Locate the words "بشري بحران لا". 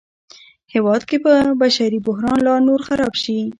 1.61-2.55